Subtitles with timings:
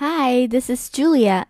[0.00, 1.46] Hi, this is Julia.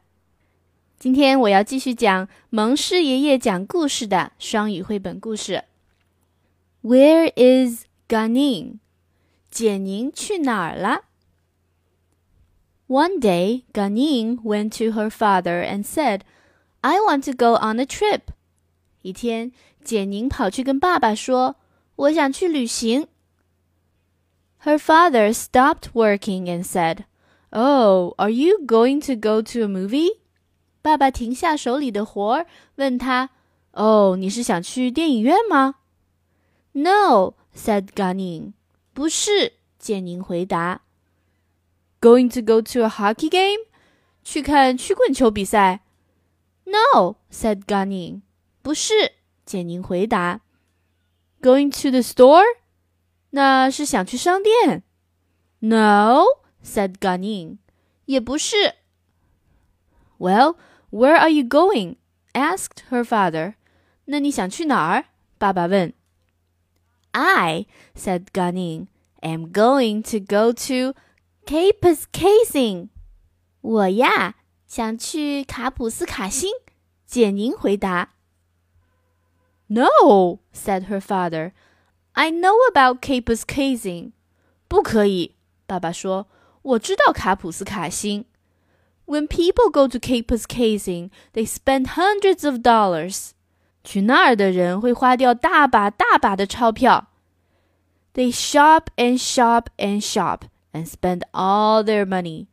[0.98, 5.64] 今天我要继续讲蒙氏爷爷讲故事的双语绘本故事。
[6.82, 7.84] Where is
[12.87, 16.23] One day, Gah-Ning went to her father and said,
[16.80, 18.23] "I want to go on a trip."
[19.03, 19.53] 一天，
[19.85, 21.57] 简宁跑去跟爸爸说
[21.96, 23.09] ：“我想去旅行。”
[24.65, 27.05] Her father stopped working and said,
[27.51, 30.19] Oh, are you going to go to a movie?
[30.83, 33.30] 爸爸停下手里的活儿，问他
[33.73, 35.77] ：“哦，你是想去电影院吗
[36.73, 38.53] ？”No, oh, said Gah-Ning.
[38.92, 40.83] 不是，建宁回答。
[42.01, 43.67] Going to go to a hockey game?
[44.23, 45.80] 去看曲棍球比赛
[46.65, 48.20] ？No, said Gah-Ning.
[48.62, 49.12] 不是，
[49.45, 50.42] 建宁回答。
[51.41, 52.45] Going to the store?
[53.30, 54.83] 那是想去商店。
[55.61, 56.25] No,
[56.68, 57.58] said Gah-Ning.
[58.04, 58.74] 也不是。
[60.18, 60.56] Well,
[60.91, 61.97] where are you going?
[62.34, 63.55] asked her father.
[64.05, 65.06] 那你想去哪儿？
[65.38, 65.94] 爸爸问。
[67.12, 67.66] I
[67.97, 68.88] said Gah-Ning
[69.20, 70.94] am going to go to
[71.47, 72.88] Kapuskasing.
[73.60, 76.50] 我呀，想去卡普斯卡星。
[77.06, 78.10] 简宁回答。
[79.69, 81.53] No, said her father.
[82.12, 84.12] I know about Kapuskasing.
[84.69, 85.34] 不可以，
[85.66, 86.27] 爸爸说。
[86.62, 88.25] 我知道卡普斯卡辛。
[89.06, 93.31] When people go to Kapuskasing, they spend hundreds of dollars.
[93.83, 97.09] 去那儿的人会花掉大把大把的钞票。
[98.12, 100.41] They shop and shop and shop
[100.73, 102.48] and spend all their money.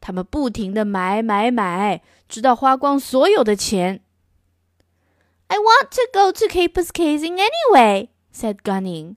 [0.00, 4.00] 他们不停的买买买，直到花光所有的钱。
[5.46, 9.16] I want to go to Kapuskasing anyway," said Gah-Ning.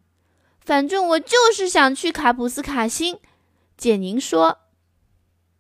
[0.60, 3.20] 反正我就是想去卡普斯卡星.
[3.78, 4.60] 简宁说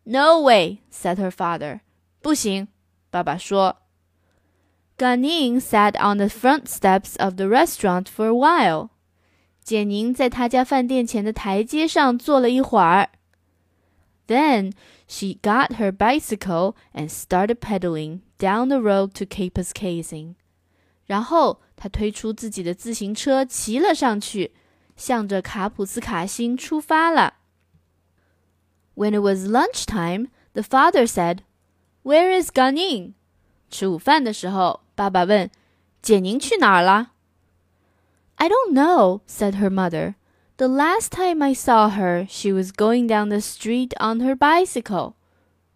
[0.04, 1.82] ：“No way,” said her father.
[2.22, 2.68] 不行，
[3.10, 3.78] 爸爸说。
[4.98, 8.90] Gah-Ning sat on the front steps of the restaurant for a while.
[9.64, 13.10] 简宁在他家饭店前的台阶上坐了一会儿。
[14.28, 14.74] Then
[15.08, 20.36] she got her bicycle and started pedaling down the road to Kapuskasing.
[21.06, 24.54] 然后她推出自己的自行车，骑了上去，
[24.96, 27.33] 向着卡普斯卡星出发了。
[28.96, 31.40] when it was lunch time, the father said,
[32.04, 33.14] "Where is Gah-Ning?"
[33.70, 35.50] 吃午饭的时候，爸爸问
[36.02, 37.12] ：“简宁去哪儿了？”
[38.36, 40.16] "I don't know," said her mother.
[40.58, 45.14] "The last time I saw her, she was going down the street on her bicycle."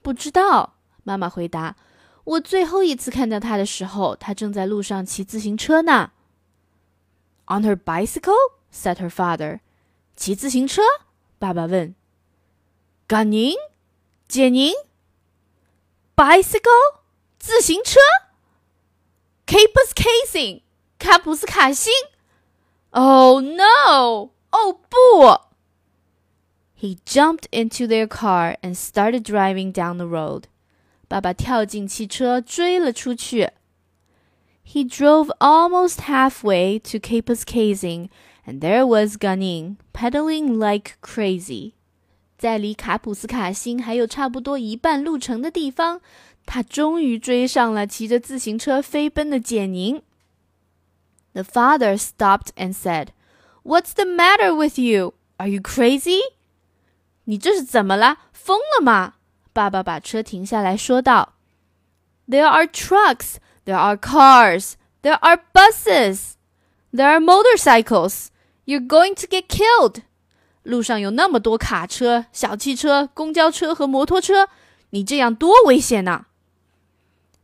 [0.02, 1.76] 不知道，妈妈回答。
[2.24, 6.12] 我最后一次看到她的时候，她正在路上骑自行车呢。
[7.46, 8.34] "On her bicycle?"
[8.72, 9.62] said her father.
[10.16, 10.82] 骑自行车？
[11.40, 11.96] 爸爸问。
[13.10, 13.56] Gah-Ning、
[14.28, 14.74] 解宁、
[16.14, 17.00] bicycle、
[17.40, 18.02] 自行车、
[19.46, 20.64] Kapuskasing、
[21.00, 21.94] 卡普斯卡辛。
[22.90, 24.32] Oh no!
[24.50, 25.40] Oh, 哦不
[26.76, 30.44] ！He jumped into their car and started driving down the road.
[31.08, 33.52] 爸爸跳进汽车追了出去。
[34.66, 38.10] He drove almost halfway to Kapuskasing,
[38.46, 41.77] and there was Gah-Ning pedaling like crazy.
[42.37, 46.01] 在离卡普斯卡星还有差不多一半路程的地方，
[46.45, 50.03] 他终于追上了骑着自行车飞奔的简宁。
[51.33, 53.09] The father stopped and said,
[53.63, 55.15] "What's the matter with you?
[55.37, 56.21] Are you crazy?"
[57.25, 58.19] 你这是怎么了？
[58.33, 59.15] 疯了吗？
[59.53, 61.35] 爸爸把车停下来说道：“
[62.29, 66.33] There are trucks, there are cars, there are buses,
[66.93, 68.27] there are motorcycles.
[68.65, 70.03] You're going to get killed.”
[70.68, 74.50] 路上有那么多卡车、小汽车、公交车和摩托车，
[74.90, 76.26] 你这样多危险呐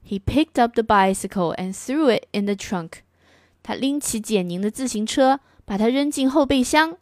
[0.05, 2.99] ！He picked up the bicycle and threw it in the trunk.
[3.63, 6.97] 他拎起简宁的自行车，把它扔进后备箱。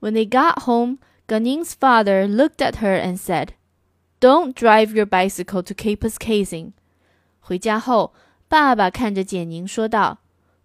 [0.00, 3.48] When they got home, Ganin's father looked at her and said,
[4.20, 6.72] "Don't drive your bicycle to Capus Casing."
[7.40, 8.12] 回家后，
[8.48, 10.18] 爸爸看着简宁说道：“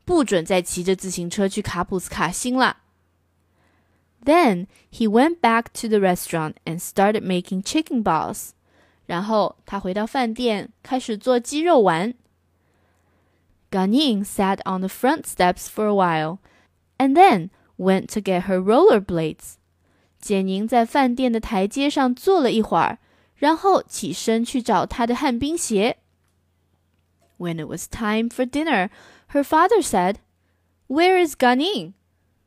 [0.04, 2.80] 不准再骑着自行车去卡普斯卡星了。”
[4.26, 8.50] Then he went back to the restaurant and started making chicken balls.
[9.06, 12.16] 然后他回到饭店，开始做鸡肉丸。
[13.70, 16.40] Gah-Ning sat on the front steps for a while,
[16.98, 19.56] and then went to get her rollerblades.
[20.20, 22.98] 简宁在饭店的台阶上坐了一会儿，
[23.36, 25.98] 然后起身去找她的旱冰鞋。
[27.38, 28.90] When it was time for dinner,
[29.34, 30.16] her father said,
[30.88, 31.94] "Where is Gah-Ning?"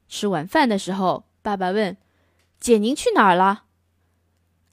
[0.09, 3.64] 吃晚饭的时候，爸爸问：“简宁去哪儿了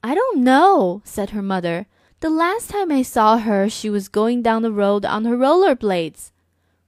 [0.01, 1.85] I don't know, said her mother.
[2.19, 6.27] The last time I saw her, she was going down the road on her rollerblades.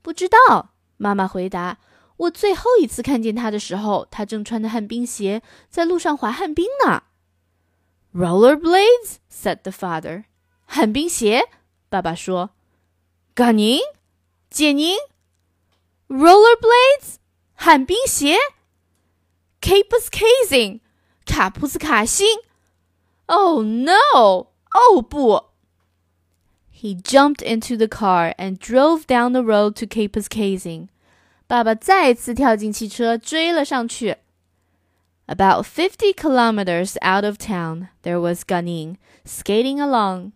[0.02, 1.80] 不知道，妈妈回答。
[2.18, 7.04] 我最后一次看见她的时候，她正穿着旱冰鞋在路上滑旱冰呢。
[8.14, 10.26] Rollerblades said the father.
[10.66, 11.50] 旱冰鞋，
[11.90, 12.52] 爸爸说。
[13.34, 13.80] 嘎宁，
[14.50, 14.96] 简宁。
[16.08, 17.16] Rollerblades，
[17.56, 18.38] 旱冰鞋。
[19.69, 20.81] Kapuskasing,
[21.27, 22.39] Kapuskasing.
[23.29, 24.49] Oh no!
[24.75, 25.99] Oh, casing，卡普斯卡辛。
[26.07, 30.89] Oh He jumped into the car and drove down the road to Kapuskasing.
[31.47, 34.17] 爸爸再次跳进汽车追了上去.
[35.27, 40.33] About fifty kilometers out of town, there was Gah-Ning skating along。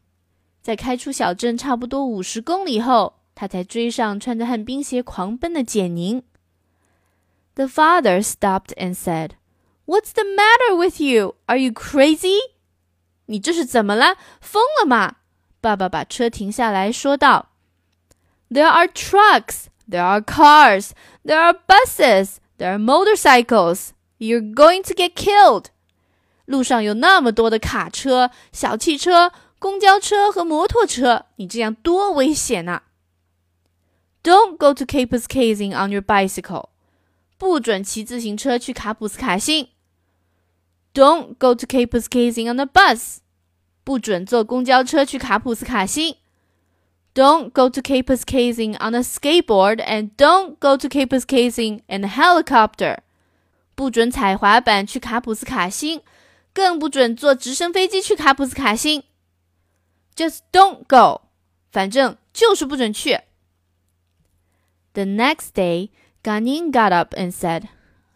[0.61, 6.23] 在开出小镇差不多五十公里后，他才追上穿着旱冰鞋狂奔的简宁。
[7.56, 9.32] The father stopped and said,
[9.86, 11.36] "What's the matter with you?
[11.48, 12.38] Are you crazy?"
[13.26, 14.18] 你这是怎么了？
[14.40, 15.18] 疯了吗？
[15.60, 17.48] 爸爸把车停下来说道：“
[18.50, 20.92] There are trucks, there are cars,
[21.26, 23.90] there are buses, there are motorcycles.
[24.20, 25.66] You're going to get killed.”
[26.46, 29.32] 路上有那么多的卡车、小汽车。
[29.60, 32.84] 公交车和摩托车，你这样多危险呐、啊、！
[34.22, 36.70] Don't go to Capus Casing on your bicycle，
[37.43, 39.71] 不准骑自行车去卡普斯卡星。
[40.95, 43.17] Don't go to Kapuskasing on the bus。
[43.83, 46.15] 不准坐公交车去卡普斯卡星。
[47.13, 52.99] Don't go to Cape on a skateboard and don't go to Cape in a helicopter。
[53.75, 56.01] 不准踩滑板去卡普斯卡星，
[56.55, 59.03] 更不准坐直升飞机去卡普斯卡星。
[60.15, 61.23] Just don't go，
[61.73, 63.19] 反正就是不准去。
[64.93, 65.91] The next day.
[66.23, 67.69] Gah-Ning got up and said,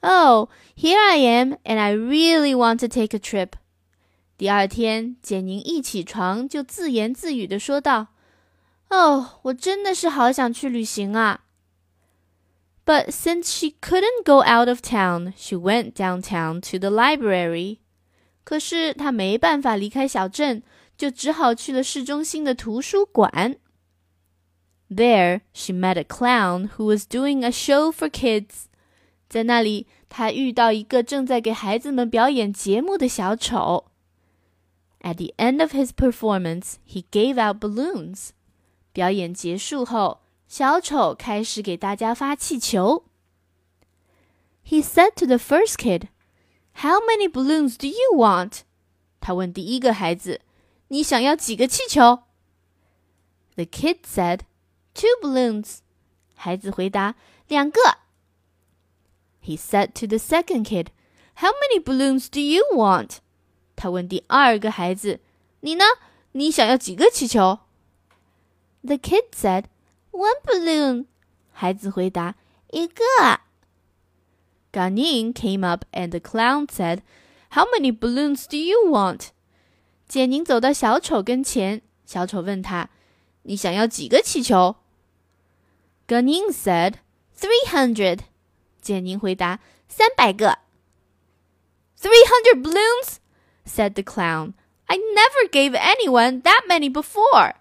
[0.02, 3.54] Oh, here I am, and I really want to take a trip.
[4.38, 8.08] 第二天，简宁一起床就自言自语地说道
[8.90, 11.40] ：“哦，我真的是好想去旅行啊。”
[12.86, 17.78] But since she couldn't go out of town, she went downtown to the library.
[18.44, 20.62] 可是她没办法离开小镇，
[20.96, 23.56] 就只好去了市中心的图书馆。
[24.89, 28.65] There she met a clown who was doing a show for kids。
[29.29, 33.85] 在那里，她遇到一个正在给孩子们表演节目的小丑。
[34.99, 38.31] At the end of his performance, he gave out balloons。
[38.91, 43.05] 表演结束后，小丑开始给大家发气球。
[44.67, 46.09] He said to the first kid,
[46.75, 48.63] "How many balloons do you want?"
[49.21, 50.41] 他问第一个孩子。
[50.89, 52.23] 你想要几个气球？
[53.55, 54.41] The kid said,
[54.96, 55.78] two balloons?
[56.34, 57.14] 孩子回答
[57.48, 57.80] ：“两个。”
[59.44, 60.86] He said to the second kid,
[61.36, 63.18] "How many balloons do you want?"
[63.76, 65.20] 他问第二个孩子
[65.60, 65.84] ：“你呢？
[66.32, 67.60] 你想要几个气球
[68.82, 69.64] ？”The kid said,
[70.10, 71.06] "One balloon."
[71.52, 72.34] 孩子回答
[72.72, 73.02] ：“一个。”
[74.72, 77.00] Gah-Ning came up and the clown said,
[77.52, 79.28] "How many balloons do you want?"
[80.08, 82.90] 简宁走到小丑跟前，小丑问他
[83.42, 84.76] ：“你想要几个气球？”
[86.08, 86.94] Gah-Ning said,
[87.36, 88.20] "Three hundred."
[88.80, 89.58] 简宁回答
[89.88, 90.58] ：“三百个。
[92.00, 93.16] ”Three hundred balloons,"
[93.66, 94.52] said the clown.
[94.86, 97.54] "I never gave anyone that many before."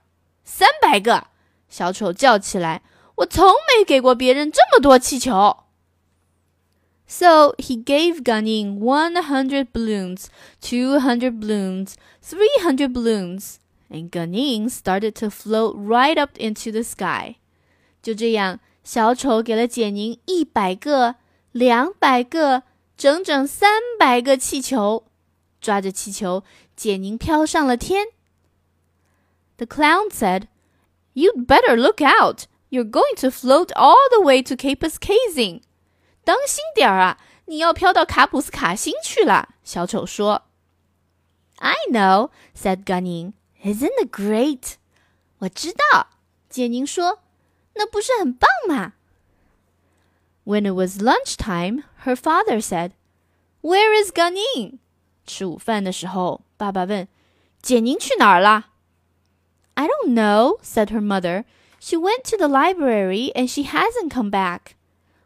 [0.44, 1.28] 三百个，
[1.70, 2.84] 小丑叫起来
[3.16, 5.64] ：“我从没给过别人这么多气球。”
[7.08, 10.25] So he gave Gah-Ning 100 balloons,
[10.62, 13.56] 200 balloons, 300 balloons,
[13.90, 17.38] and Gah-Ning started to float right up into the sky.
[18.06, 21.16] 就这样，小丑给了简宁一百个、
[21.52, 22.62] 两百个、
[22.96, 25.08] 整整三百个气球。
[25.60, 26.44] 抓着气球，
[26.76, 28.10] 简宁飘上了天。
[29.58, 30.44] The clown said,
[31.16, 32.44] "You'd better look out.
[32.70, 35.64] You're going to float all the way to Capus Casing."
[36.24, 37.18] 当心点儿啊！
[37.46, 40.44] 你要飘到卡普斯卡星去了。”小丑说。
[41.58, 43.34] “I know,” said Ganin.
[43.64, 44.74] “Isn't it great?”
[45.40, 46.10] 我知道，
[46.48, 47.25] 简宁说。
[47.75, 48.94] 那不是很棒吗
[50.46, 52.91] ？When it was lunchtime, her father said,
[53.62, 54.79] "Where is Gah-Ning?"
[55.25, 57.08] 吃午饭的时候，爸爸问
[57.62, 58.67] ：“简宁去哪儿了
[59.74, 61.46] ？”I don't know," said her mother.
[61.79, 64.75] "She went to the library and she hasn't come back."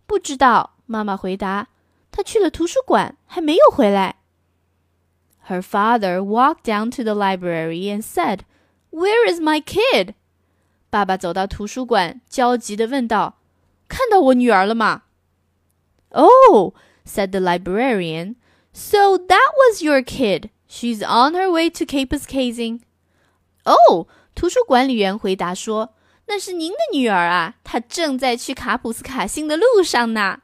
[0.05, 1.67] 不知道，妈妈回答。
[2.11, 4.15] 她去了图书馆，还没有回来。
[5.47, 8.39] Her father walked down to the library and said,
[8.91, 10.15] "Where is my kid?"
[10.89, 13.37] 爸爸走到图书馆，焦急地问道
[13.87, 15.03] ：“看到我女儿了吗？”
[16.11, 16.73] Oh,
[17.05, 18.35] said the librarian.
[18.73, 20.49] So that was your kid.
[20.67, 21.85] She's on her way to.
[23.65, 25.93] 哦，图书管理员回答说
[26.27, 30.41] ：“那是您的女儿啊，她正在去卡普斯卡星的路上呢。”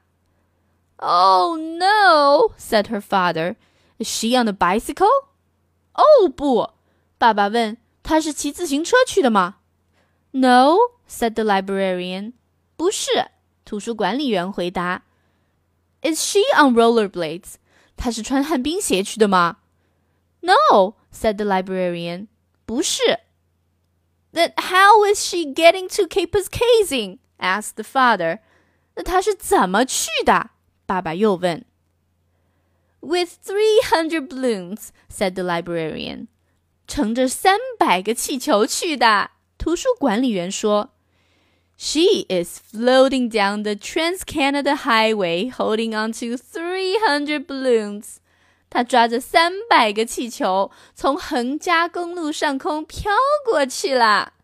[0.97, 3.55] Oh no, said her father.
[3.97, 5.07] Is she on a bicycle?
[5.93, 6.71] 哦不，
[7.17, 9.57] 爸爸问：“她是骑自行车去的吗？”
[10.34, 10.78] No,
[11.08, 12.34] said the librarian.
[12.76, 13.30] 不是，
[13.64, 15.04] 图书管理员回答。
[16.02, 17.54] Is she on rollerblades?
[17.96, 19.58] 她是穿旱冰鞋去的吗？
[20.40, 22.28] No, said the librarian.
[22.64, 23.20] 不是。
[24.32, 27.18] Then how is she getting to Capers Casing?
[27.38, 28.38] asked the father.
[28.94, 30.50] 那她是怎么去的？
[30.86, 31.64] 爸爸又问。
[33.00, 36.28] With three hundred balloons, said the librarian.
[36.86, 39.30] 乘着三百个气球去的。
[39.64, 40.90] 图书管理员说：“
[41.76, 48.16] She is floating down the Trans Canada Highway, holding onto three hundred balloons.”
[48.68, 53.12] 她抓着三百个气球，从横加公路上空飘
[53.44, 54.34] 过去了。“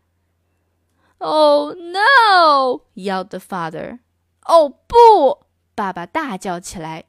[1.19, 3.99] Oh no!” yelled the father.
[4.45, 5.45] 哦不！
[5.75, 7.05] 爸爸大叫起来。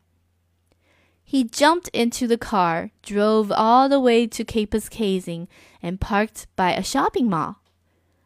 [1.25, 5.47] He jumped into the car, drove all the way to Capers Casing,
[5.83, 7.57] and parked by a shopping mall.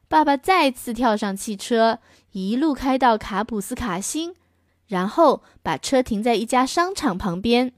[0.10, 2.00] 爸爸再次跳上汽车，
[2.32, 4.36] 一路开到卡普斯卡星，
[4.88, 7.74] 然后把车停在一家商场旁边。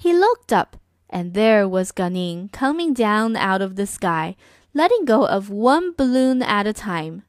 [0.00, 0.76] He looked up,
[1.08, 4.36] and there was Gah-Ning coming down out of the sky,
[4.72, 7.22] letting go of one balloon at a time.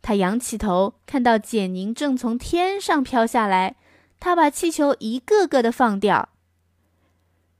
[0.00, 3.76] 他仰起头，看到简宁正从天上飘下来，
[4.18, 6.30] 他把气球一个个的放掉。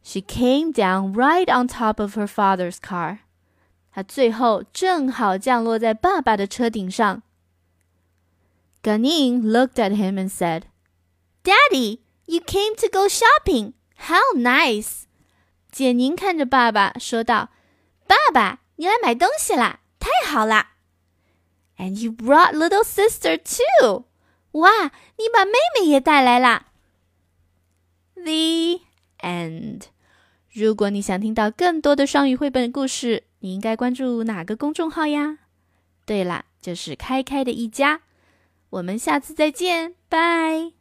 [0.03, 3.19] She came down right on top of her father's car.
[3.93, 7.23] 他最后正好降落在爸爸的车顶上。
[8.83, 10.63] Ganin looked at him and said,
[11.43, 13.73] "Daddy, you came to go shopping.
[13.97, 15.03] How nice!"
[15.71, 17.51] 简宁看着爸爸说道
[18.09, 20.73] ：“爸爸，你来买东西啦，太好啦！”
[21.77, 24.05] And you brought little sister too.
[24.53, 24.85] 哇，
[25.17, 26.67] 你把妹妹也带来啦。
[28.15, 28.81] The
[29.21, 29.83] end.
[30.53, 35.39] 如果你想听到更多的双语绘本故事，你应该关注哪个公众号呀？
[36.07, 38.03] 对了，就是开开的一家。
[38.71, 40.80] 我们下次再见，拜。